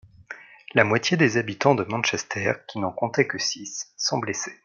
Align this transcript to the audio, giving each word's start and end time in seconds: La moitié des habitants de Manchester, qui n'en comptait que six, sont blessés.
La 0.73 0.83
moitié 0.83 1.15
des 1.15 1.37
habitants 1.37 1.75
de 1.75 1.83
Manchester, 1.83 2.53
qui 2.67 2.79
n'en 2.79 2.91
comptait 2.91 3.27
que 3.27 3.37
six, 3.37 3.93
sont 3.97 4.17
blessés. 4.17 4.59